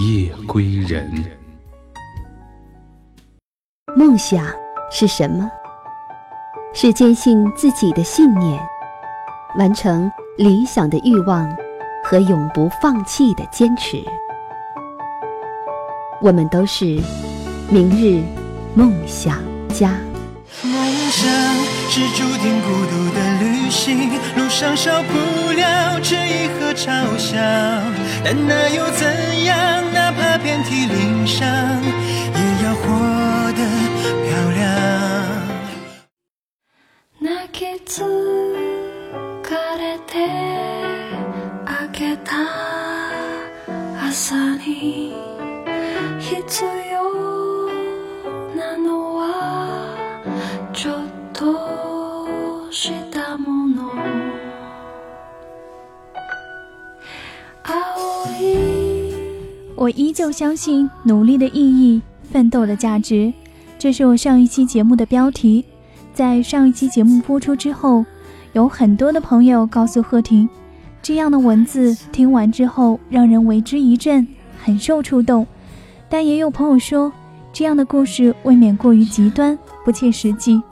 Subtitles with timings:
[0.00, 1.08] 夜归人。
[3.96, 4.44] 梦想
[4.90, 5.48] 是什么？
[6.72, 8.60] 是坚信自己的信念，
[9.56, 11.48] 完成理想的欲望
[12.02, 14.02] 和永不放弃的坚持。
[16.20, 17.00] 我们都是
[17.70, 18.20] 明日
[18.74, 19.38] 梦想
[19.68, 19.92] 家。
[20.64, 20.72] 梦
[21.10, 21.53] 想
[21.96, 27.36] 是注定孤独的旅行，路上少不了质疑和嘲笑，
[28.24, 29.54] 但那又怎样？
[29.92, 32.82] 哪怕遍体鳞伤，也要活
[33.52, 33.60] 得
[34.26, 34.64] 漂亮。
[59.84, 62.00] 我依旧相信努力的意义，
[62.32, 63.30] 奋斗的价值。
[63.78, 65.62] 这是我上一期节目的标题。
[66.14, 68.02] 在上一期节目播出之后，
[68.54, 70.48] 有很多的朋友告诉贺婷，
[71.02, 74.26] 这样的文字听完之后让人为之一振，
[74.58, 75.46] 很受触动。
[76.08, 77.12] 但也有朋友说，
[77.52, 80.62] 这样的故事未免过于极端，不切实际。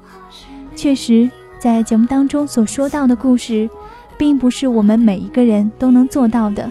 [0.75, 3.69] 确实，在节目当中所说到的故事，
[4.17, 6.71] 并不是我们每一个人都能做到的。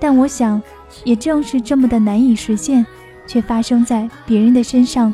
[0.00, 0.60] 但我想，
[1.03, 2.85] 也正是这么的难以实现，
[3.27, 5.13] 却发生在别人的身上，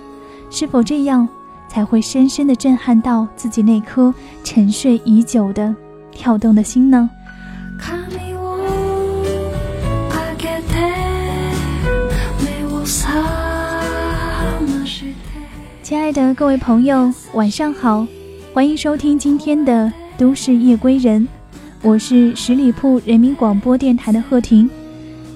[0.50, 1.28] 是否这样
[1.68, 5.74] 才会深深的震撼到自己那颗沉睡已久的
[6.12, 7.10] 跳动的心呢？
[7.80, 8.58] 髪を
[10.10, 10.76] 上げて
[12.42, 13.10] 目を覚
[14.68, 15.14] まして
[15.82, 18.06] 亲爱的各位朋友，晚上好，
[18.54, 19.86] 欢迎收听今天的《
[20.18, 21.22] 都市夜归人》，
[21.82, 24.70] 我是十里铺人民广播电台的贺婷。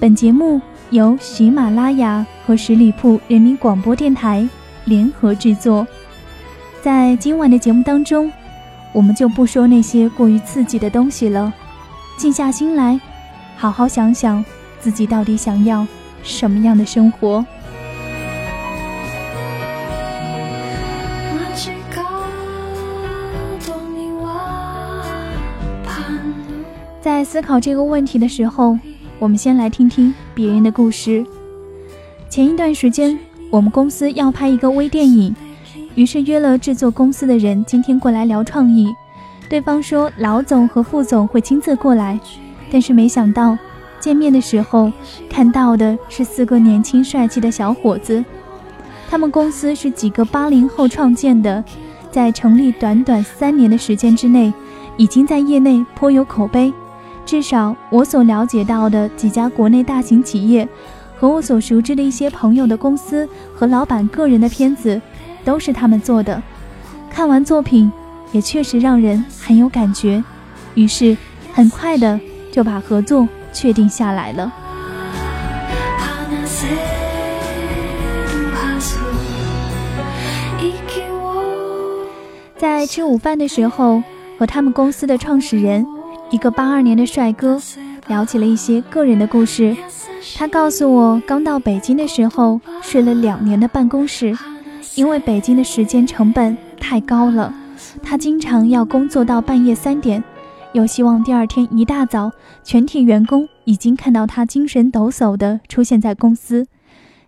[0.00, 0.60] 本节目
[0.90, 4.48] 由喜马拉雅和十里铺人民广播电台
[4.84, 5.86] 联合制作。
[6.82, 8.30] 在今晚的节目当中，
[8.92, 11.52] 我们就不说那些过于刺激的东西了，
[12.16, 13.00] 静下心来，
[13.56, 14.44] 好好想想
[14.78, 15.86] 自己到底想要
[16.22, 17.44] 什么样的生活。
[21.56, 21.72] 街
[23.60, 25.32] 角には
[25.84, 26.64] パン
[27.00, 28.78] 在思考这个问题的时候，
[29.21, 31.23] 我们先来听听别人的故事。
[32.27, 33.15] 前一段时间，
[33.51, 35.35] 我们公司要拍一个微电影，
[35.93, 38.91] 于是约了制作公司的人今天过来聊创意。
[39.47, 42.19] 对方说老总和副总会亲自过来，
[42.71, 43.55] 但是没想到
[43.99, 44.91] 见面的时候
[45.29, 48.25] 看到的是四个年轻帅气的小伙子。
[49.07, 51.63] 他们公司是几个八零后创建的，
[52.09, 54.51] 在成立短短三年的时间之内，
[54.97, 56.73] 已经在业内颇有口碑。
[57.30, 60.68] 至少我所了解到的几家国内大型企业，
[61.18, 65.00] 和我所熟知的一些朋友的公司和老板个人的片子，
[65.44, 66.42] 都是他们做的。
[67.10, 67.90] 看完作品，
[68.32, 70.22] 也确实让人很有感觉，
[70.74, 71.16] 于是
[71.52, 72.20] 很快的
[72.52, 74.52] 就把合作确定下来了。
[75.98, 76.76] 話せる
[78.52, 78.96] はず
[80.60, 82.06] 息を
[82.56, 84.02] 在吃午饭的时候，
[84.38, 85.86] 和他们公司的创始人，
[86.31, 87.61] 一个八二年的帅哥，
[88.07, 89.75] 聊起了一些个人的故事。
[90.35, 94.35] 他告诉我，刚到北京的时候睡了两年的办公室，
[94.95, 97.53] 因为北京的时间成本太高了，
[98.01, 100.23] 他经常要工作到半夜三点，
[100.71, 102.31] 又希望第二天一大早，
[102.63, 106.65] 全体员工已经看到他精神抖擞地出现在公司。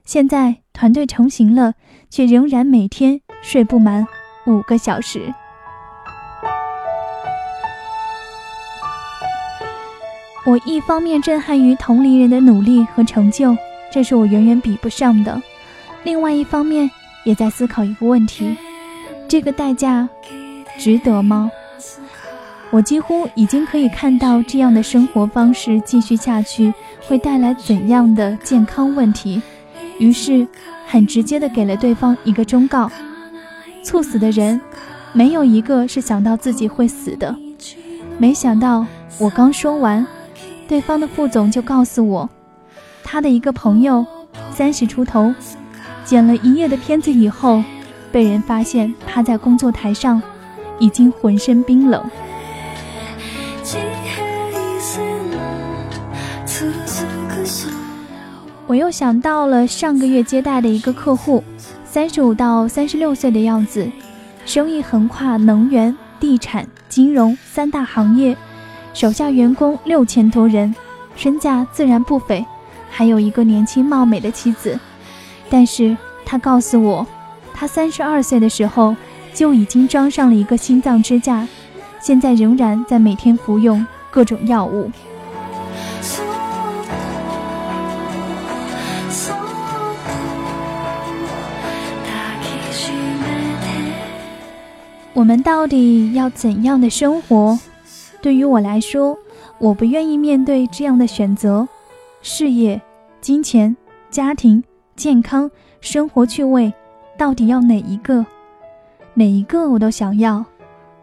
[0.06, 1.74] 现在团队成型了，
[2.10, 4.08] 却仍然每天睡不满
[4.48, 5.34] 五个小时。
[10.46, 13.56] 我一方面震撼于同龄人的努力和成就，
[13.90, 15.42] 这是我远远比不上的；
[16.04, 16.92] 另外一方面，
[17.24, 18.58] 也在思考一个问题：
[19.28, 20.10] 这个代价
[20.78, 21.50] 值得吗？
[22.72, 26.74] 我几乎已经可以看到这样的生活方式继续下去
[27.08, 29.42] 会带来怎样的健康问题，
[29.98, 30.46] 于是
[30.86, 32.92] 很直接的给了对方一个忠告：
[33.82, 34.60] 猝死的人，
[35.14, 37.34] 没有一个是想到自己会死的。
[38.18, 38.86] 没想到
[39.20, 40.06] 我刚说完，
[40.68, 42.30] 对方的副总就告诉我
[43.04, 44.06] 他的一个朋友
[44.52, 45.34] 三十出头
[46.06, 47.64] 剪了一夜的片子以后
[48.12, 50.22] 被人发现趴在工作台上
[50.80, 52.04] 已经浑身冰冷。
[58.66, 61.44] 我又想到了上个月接待的一个客户
[61.86, 63.88] 三十五到三十六岁的样子
[64.46, 68.36] 生意横跨能源地产金融三大行业
[68.94, 70.74] 手下员工六千多人
[71.16, 72.46] 身价自然不菲
[72.90, 74.80] 还有一个年轻貌美的妻子。
[75.50, 75.96] 但是
[76.26, 77.06] 他告诉我
[77.54, 78.96] 他三十二岁的时候
[79.34, 81.48] 就已经装上了一个心脏支架
[82.02, 84.92] 现在仍然在每天服用各种药物。
[95.14, 97.58] 我们到底要怎样的生活？
[98.24, 99.20] 对于我来说，
[99.60, 101.68] 我不愿意面对这样的选择：
[102.22, 102.82] 事业、
[103.20, 103.76] 金钱、
[104.10, 104.64] 家庭、
[104.96, 106.74] 健康、生活趣味，
[107.18, 108.26] 到底要哪一个？
[109.16, 110.46] 哪一个我都想要，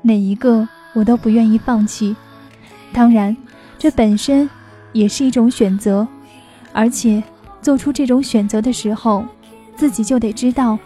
[0.01, 2.17] 哪一个我都不愿意放弃。
[2.91, 3.37] 当然，
[3.79, 4.49] 这本身
[4.95, 6.09] 也是一种选择，
[6.73, 7.23] 而且
[7.61, 9.27] 做出这种选择的时候，
[9.77, 10.79] 自己就得知道，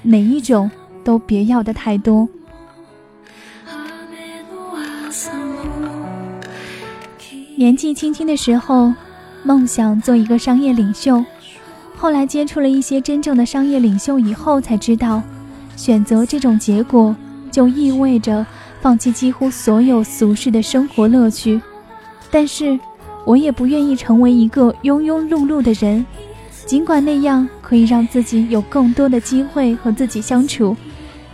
[0.00, 0.70] 哪一种
[1.04, 2.26] 都别要的太多。
[7.62, 8.92] 年纪轻轻的时候，
[9.44, 11.24] 梦想做一个商业领袖。
[11.96, 15.22] 后来接触了一些真正的商业领袖以后，才知道，
[15.76, 17.14] 选择这种结果
[17.52, 18.44] 就意味着
[18.80, 21.62] 放弃几乎所有俗世的生活乐趣。
[22.32, 22.76] 但是，
[23.24, 26.04] 我也不愿意成为一个庸庸碌碌的人，
[26.66, 30.76] 尽管那样可以让自己有更多的机会和自己相处，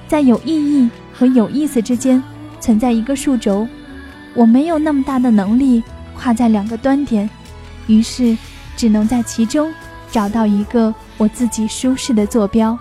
[0.06, 2.22] 在有意义和有意思之间
[2.60, 3.66] 存在一个数轴。
[4.34, 5.82] 我没有那么大的能力
[6.18, 7.28] 跨在两个端点，
[7.86, 8.36] 于是
[8.76, 9.72] 只能在其中
[10.10, 12.76] 找到一个我自己舒适的坐标。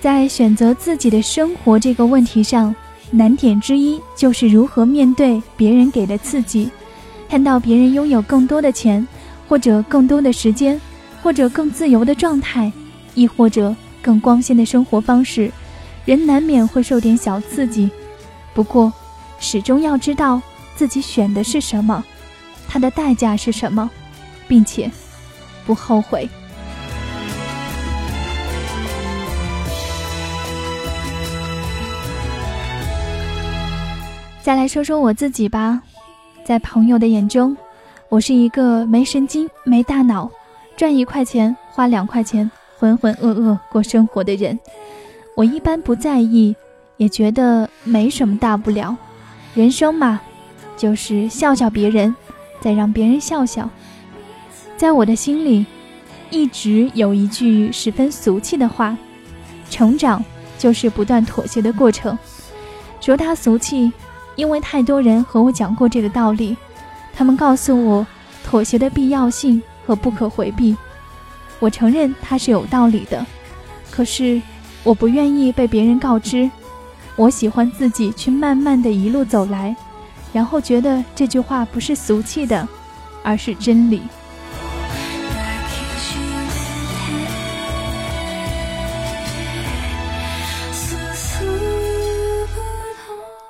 [0.00, 2.74] 在选择自己的生活这个问题上，
[3.10, 6.70] 难点之一就是如何面对别人给的刺激，
[7.28, 9.06] 看到别人拥有更多的钱，
[9.48, 10.80] 或者更多的时间，
[11.20, 12.72] 或者更自由的状态，
[13.14, 13.74] 亦或者。
[14.08, 15.52] 更光鲜的生活方式，
[16.06, 17.90] 人难免会受点小刺激。
[18.54, 18.90] 不过，
[19.38, 20.40] 始终要知道
[20.74, 22.02] 自己选的是什么，
[22.66, 23.90] 它的代价是什么，
[24.48, 24.90] 并且
[25.66, 26.26] 不后悔。
[34.42, 35.82] 再来说说我自己吧，
[36.46, 37.54] 在朋友的眼中，
[38.08, 40.30] 我是一个没神经、没大脑，
[40.78, 44.58] 赚一块钱花两块钱，浑浑噩噩过生活的人。
[45.34, 46.54] 我一般不在意，
[46.96, 48.96] 也觉得没什么大不了。
[49.54, 50.20] 人生嘛，
[50.76, 52.14] 就是笑笑别人，
[52.60, 53.68] 再让别人笑笑。
[54.76, 55.66] 在我的心里，
[56.30, 58.96] 一直有一句十分俗气的话：
[59.70, 60.24] 成长
[60.58, 62.16] 就是不断妥协的过程。
[63.00, 63.92] 说它俗气，
[64.36, 66.56] 因为太多人和我讲过这个道理，
[67.14, 68.06] 他们告诉我
[68.44, 70.76] 妥协的必要性和不可回避。
[71.60, 73.24] 我承认它是有道理的
[73.90, 74.40] 可是
[74.84, 76.48] 我不愿意被别人告知。
[77.16, 79.74] 我喜欢自己去慢慢的一路走来
[80.32, 82.66] 然后觉得这句话不是俗气的
[83.24, 84.02] 而是真理。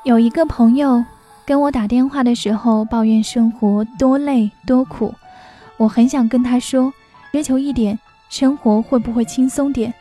[0.05, 1.05] 有一个朋友
[1.45, 5.15] 跟我打电话的时候抱怨生活多累多苦
[5.77, 6.91] 我很想跟他说
[7.33, 9.93] 追求一点生活会不会轻松点，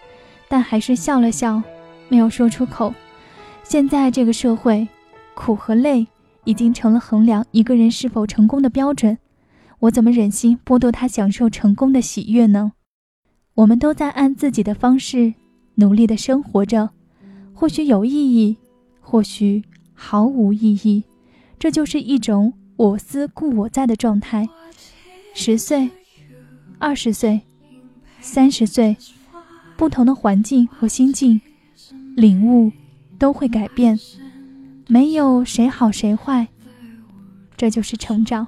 [0.47, 1.61] 但还是笑了笑，
[2.09, 2.93] 没有说出口。
[3.63, 4.87] 现在这个社会，
[5.35, 6.07] 苦和累
[6.45, 9.17] 已经成了衡量一个人是否成功的标准，
[9.79, 12.71] 我怎么忍心剥夺他享受成功的喜悦呢？
[13.55, 15.33] 我们都在按自己的方式
[15.75, 16.89] 努力的生活着，
[17.53, 18.57] 或许有意义，
[19.01, 21.03] 或许毫无意义，
[21.59, 24.47] 这就是一种我思故我在的状态。
[25.33, 25.89] 十岁、
[26.79, 27.41] 二十岁、
[28.21, 28.95] 三十岁，
[29.75, 31.41] 不同的环境和心境，
[32.15, 32.71] 领悟
[33.17, 33.99] 都会改变，
[34.87, 36.47] 没有谁好谁坏，
[37.55, 38.47] 这就是成长。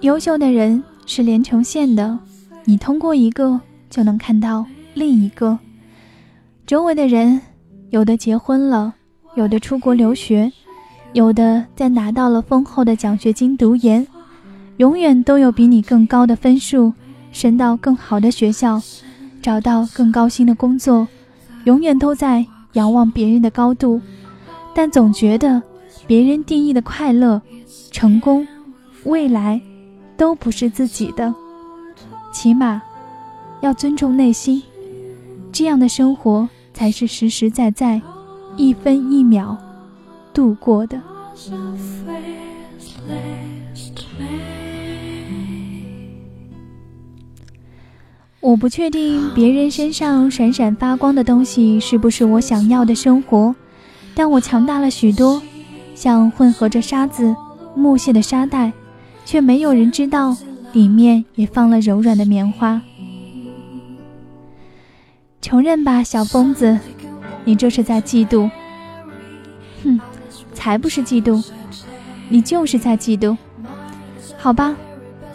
[0.00, 2.18] 优秀的人是连成线的，
[2.64, 5.58] 你通过一个就能看到另一个。
[6.66, 7.40] 周围的人，
[7.90, 8.94] 有的结婚了，
[9.34, 10.50] 有的出国留学，
[11.12, 14.06] 有的在拿到了丰厚的奖学金读研，
[14.78, 16.92] 永远都有比你更高的分数，
[17.32, 18.80] 升到更好的学校，
[19.42, 21.06] 找到更高薪的工作，
[21.64, 24.00] 永远都在仰望别人的高度，
[24.72, 25.60] 但总觉得
[26.06, 27.42] 别人定义的快乐、
[27.90, 28.46] 成功、
[29.04, 29.60] 未来，
[30.22, 31.34] 都不是自己的。
[32.32, 32.80] 起码，
[33.60, 34.62] 要尊重内心，
[35.50, 38.00] 这样的生活才是实实在在、
[38.56, 39.58] 一分一秒
[40.32, 41.00] 度过的。
[48.38, 53.52] 我不确定别人身上闪闪发光的东西是不是我想要的生活，
[54.14, 55.42] 但我强大了许多，
[55.96, 57.34] 像混合着沙子、
[57.74, 58.72] 木屑的沙袋，
[59.32, 60.36] 却没有人知道
[60.74, 62.78] 里面也放了柔软的棉花。
[65.40, 66.78] 承认吧，小疯子，
[67.42, 68.50] 你这是在嫉妒。
[69.82, 69.98] 哼，
[70.52, 71.42] 才不是嫉妒，
[72.28, 73.34] 你就是在嫉妒。
[74.36, 74.76] 好吧，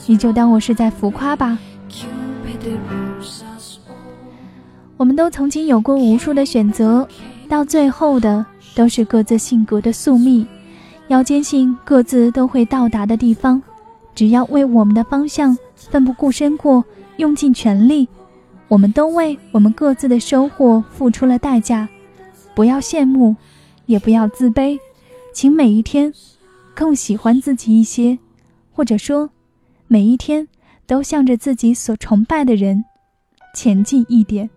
[0.05, 1.57] 你就当我是在浮夸吧。
[4.95, 7.07] 我们都曾经有过无数的选择，
[7.49, 10.45] 到最后的都是各自性格的宿命。
[11.07, 13.59] 要坚信各自都会到达的地方，
[14.17, 16.83] 只要为我们的方向奋不顾身过，
[17.17, 18.09] 用尽全力，
[18.67, 21.87] 我们都为我们各自的收获付出了代价。
[22.55, 23.35] 不要羡慕，
[23.85, 24.79] 也不要自卑，
[25.31, 26.11] 请每一天
[26.73, 28.17] 更喜欢自己一些，
[28.73, 29.29] 或者说，
[29.85, 30.47] 每一天
[30.87, 32.83] 都向着自己所崇拜的人
[33.53, 34.49] 前进一点。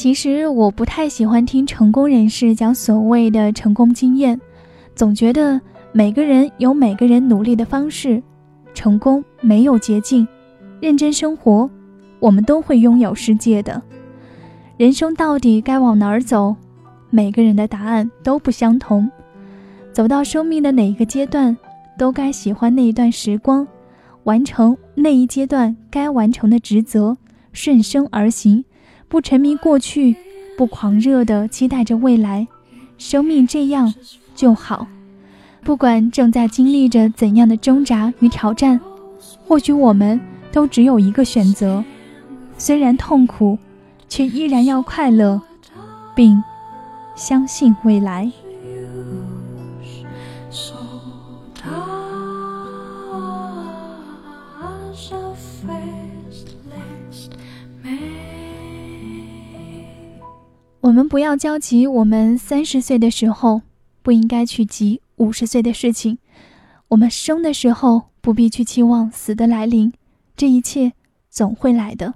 [0.00, 4.40] 其实我不太喜欢听成功人士讲所谓的成功经验，
[4.94, 5.60] 总觉得
[5.92, 8.22] 每个人有每个人努力的方式，
[8.72, 10.26] 成功没有捷径，
[10.80, 11.68] 认真生活，
[12.18, 13.82] 我们都会拥有世界的。
[14.78, 16.56] 人生到底该往哪儿走？
[17.10, 19.06] 每个人的答案都不相同。
[19.92, 21.54] 走到生命的哪一个阶段，
[21.98, 23.68] 都该喜欢那一段时光，
[24.24, 27.18] 完成那一阶段该完成的职责，
[27.52, 28.64] 顺生而行。
[29.10, 30.14] 不沉迷过去，
[30.56, 32.46] 不狂热的期待着未来，
[32.96, 33.92] 生命这样
[34.36, 34.86] 就好。
[35.64, 38.80] 不管正在经历着怎样的挣扎与挑战，
[39.44, 40.20] 或许我们
[40.52, 41.84] 都只有一个选择：
[42.56, 43.58] 虽然痛苦，
[44.08, 45.42] 却依然要快乐，
[46.14, 46.40] 并
[47.16, 48.30] 相信未来。
[60.90, 63.62] 我们不要焦急，我们三十岁的时候
[64.02, 66.18] 不应该去急五十岁的事情。
[66.88, 69.92] 我们生的时候不必去期望死的来临，
[70.36, 70.92] 这一切
[71.30, 72.14] 总会来的。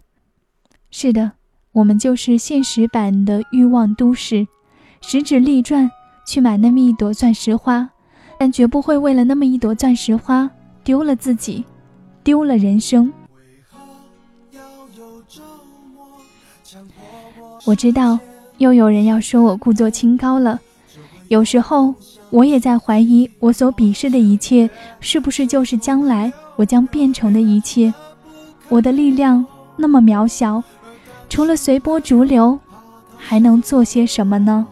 [0.91, 1.31] 是的，
[1.71, 4.49] 我们就是现实版的欲望都市，
[5.01, 5.89] 十指立转
[6.27, 7.89] 去买那么一朵钻石花，
[8.41, 10.51] 但绝不会为了那么一朵钻石花
[10.83, 11.65] 丢了自己，
[12.25, 13.13] 丢了人生。
[17.65, 18.19] 我知道。
[18.59, 20.61] 又有人要说我故作清高了，
[21.29, 21.95] 有时候
[22.31, 24.71] 我也在怀疑，我所鄙视的一切，
[25.01, 27.93] 是不是就是将来我将变成的一切？
[28.69, 29.45] 我的力量
[29.77, 30.63] 那么渺小，
[31.29, 32.59] 除了随波逐流，
[33.17, 34.67] 还能做些什么呢？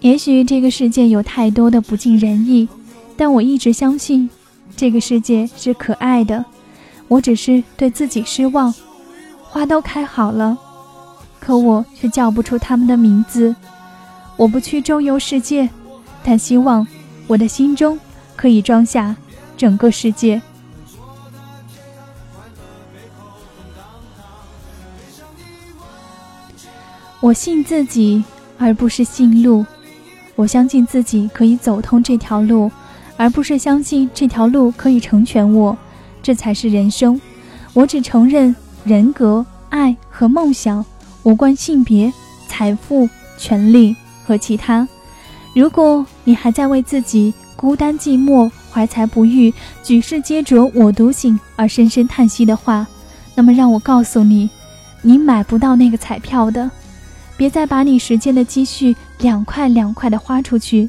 [0.00, 2.66] 也许这个世界有太多的不尽人意，
[3.18, 4.30] 但我一直相信，
[4.74, 6.42] 这个世界是可爱的。
[7.06, 8.72] 我只是对自己失望。
[9.50, 10.56] 花都开好了，
[11.40, 13.54] 可我却叫不出他们的名字。
[14.36, 15.68] 我不去周游世界，
[16.22, 16.86] 但希望
[17.26, 17.98] 我的心中
[18.36, 19.14] 可以装下
[19.56, 20.40] 整个世界。
[27.18, 28.24] 我信自己，
[28.56, 29.66] 而不是信路。
[30.36, 32.70] 我相信自己可以走通这条路，
[33.16, 35.76] 而不是相信这条路可以成全我。
[36.22, 37.20] 这才是人生。
[37.74, 38.54] 我只承认。
[38.84, 40.84] 人格、爱和梦想
[41.22, 42.12] 无关性别、
[42.48, 43.08] 财富、
[43.38, 43.94] 权利
[44.26, 44.86] 和其他。
[45.54, 52.86] 如果你还在为自己孤单寂寞、怀才不遇、举世皆浊我独醒而深深叹息的话，
[53.34, 54.48] 那么让我告诉你，
[55.02, 56.70] 你买不到那个彩票的。
[57.36, 60.88] 别再把你时间的积蓄两块两块的花出去。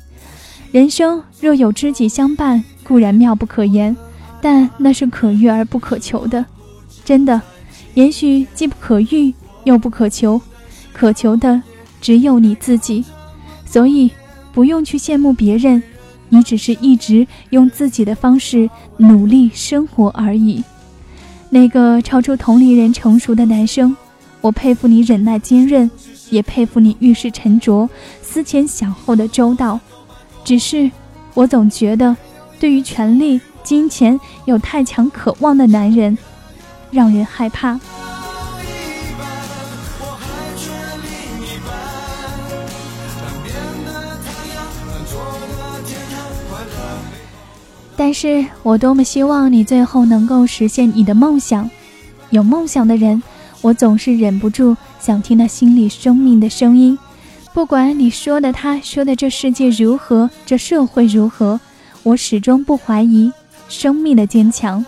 [0.72, 3.96] 人生若有知己相伴，固然妙不可言，
[4.42, 6.46] 但那是可遇而不可求的。
[7.04, 7.42] 真的。
[7.94, 9.34] 也许既不可遇
[9.64, 10.42] 又不可求，
[10.94, 11.62] 可求的
[12.00, 13.04] 只有你自己，
[13.66, 14.10] 所以
[14.54, 15.82] 不用去羡慕别人，
[16.30, 20.64] 你只是一直用自己的方式努力生活而已。
[21.50, 23.96] 那个超出同龄人成熟的男生，
[24.40, 25.92] 我佩服你忍耐坚韧，
[26.30, 27.90] 也佩服你遇事沉着、
[28.22, 29.78] 思前想后的周到。
[30.46, 30.90] 只是，
[31.34, 32.16] 我总觉得，
[32.58, 36.18] 对于权力、金钱有太强渴望的男人，
[36.92, 37.80] 让人害怕。
[47.98, 51.70] 但是我多么希望你最后能够实现你的梦想。
[52.32, 53.22] 有梦想的人，
[53.62, 56.98] 我总是忍不住想听那心里生命的声音。
[57.54, 61.60] 不管你说的他说的这世界如何，这社会如何，
[62.02, 63.32] 我始终不怀疑
[63.70, 64.84] 生命的坚强。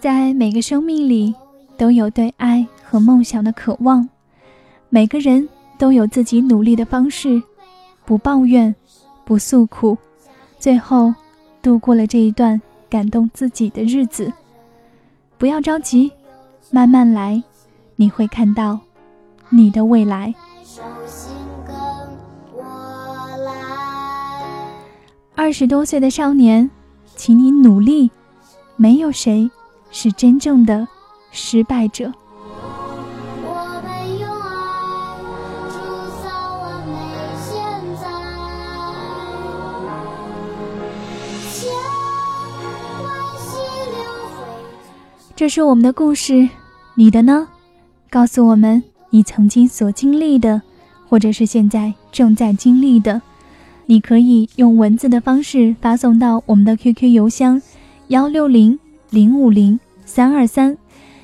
[0.00, 1.34] 在每个生命里，
[1.76, 4.08] 都有对爱和梦想的渴望。
[4.88, 5.46] 每个人
[5.78, 7.42] 都有自己努力的方式，
[8.06, 8.74] 不抱怨，
[9.26, 9.98] 不诉苦，
[10.58, 11.14] 最后
[11.60, 14.32] 度过了这一段感动自己的日子。
[15.36, 16.10] 不要着急，
[16.70, 17.42] 慢慢来，
[17.96, 18.80] 你会看到
[19.50, 20.34] 你的未来。
[25.34, 26.70] 二十多岁的少年，
[27.16, 28.10] 请你努力，
[28.76, 29.50] 没有谁
[29.90, 30.86] 是真正的
[31.30, 32.12] 失败者。
[45.36, 46.46] 这是我们的故事，
[46.94, 47.48] 你的呢？
[48.10, 50.60] 告诉我们你曾经所经历的，
[51.08, 53.22] 或者是现在正在经历的。
[53.86, 57.60] 你可以用文字的方式发送到我们的 QQ 邮箱
[58.08, 60.76] 幺六零零五零三二三。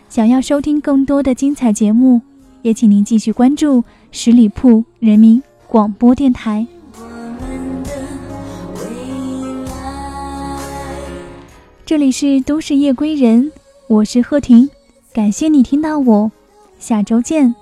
[0.09, 2.21] 想要收听更多的精彩节目，
[2.63, 6.65] 也请您继续关注十里铺人民广播电台。
[6.95, 7.91] 我们的
[8.77, 9.73] 未来。
[11.85, 13.51] 这里是都市夜归人，
[13.89, 14.71] 我是贺婷，
[15.13, 16.31] 感谢你听到我，
[16.79, 17.57] 下周见。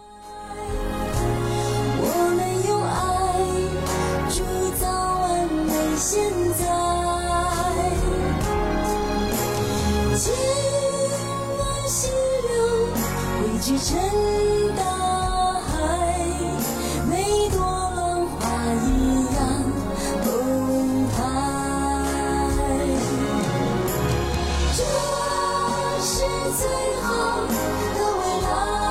[26.56, 26.68] 最
[27.02, 28.84] 好的未来。